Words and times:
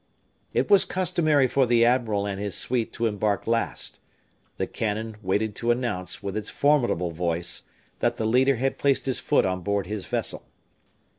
It 0.51 0.67
was 0.67 0.83
customary 0.83 1.47
for 1.47 1.67
the 1.67 1.85
admiral 1.85 2.25
and 2.25 2.39
his 2.39 2.55
suite 2.55 2.91
to 2.93 3.05
embark 3.05 3.45
last; 3.45 3.99
the 4.57 4.65
cannon 4.65 5.17
waited 5.21 5.55
to 5.57 5.69
announce, 5.69 6.23
with 6.23 6.35
its 6.35 6.49
formidable 6.49 7.11
voice, 7.11 7.65
that 7.99 8.17
the 8.17 8.25
leader 8.25 8.55
had 8.55 8.79
placed 8.79 9.05
his 9.05 9.19
foot 9.19 9.45
on 9.45 9.61
board 9.61 9.85
his 9.85 10.07
vessel. 10.07 10.47